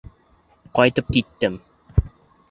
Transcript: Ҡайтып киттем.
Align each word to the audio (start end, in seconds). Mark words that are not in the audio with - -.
Ҡайтып 0.79 1.11
киттем. 1.17 1.59